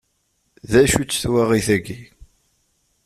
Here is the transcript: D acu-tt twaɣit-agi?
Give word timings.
D 0.69 0.73
acu-tt 0.83 1.19
twaɣit-agi? 1.23 2.01